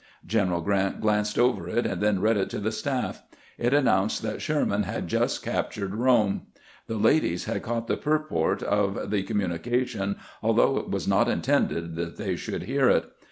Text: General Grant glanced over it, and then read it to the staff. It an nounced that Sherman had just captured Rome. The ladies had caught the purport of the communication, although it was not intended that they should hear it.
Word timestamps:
General 0.25 0.61
Grant 0.61 0.99
glanced 0.99 1.37
over 1.37 1.69
it, 1.69 1.85
and 1.85 2.01
then 2.01 2.21
read 2.21 2.35
it 2.35 2.49
to 2.49 2.57
the 2.57 2.71
staff. 2.71 3.21
It 3.59 3.71
an 3.71 3.85
nounced 3.85 4.21
that 4.21 4.41
Sherman 4.41 4.81
had 4.81 5.07
just 5.07 5.43
captured 5.43 5.93
Rome. 5.93 6.47
The 6.87 6.97
ladies 6.97 7.45
had 7.45 7.61
caught 7.61 7.85
the 7.85 7.97
purport 7.97 8.63
of 8.63 9.11
the 9.11 9.21
communication, 9.21 10.15
although 10.41 10.77
it 10.77 10.89
was 10.89 11.07
not 11.07 11.29
intended 11.29 11.95
that 11.97 12.17
they 12.17 12.35
should 12.35 12.63
hear 12.63 12.89
it. 12.89 13.11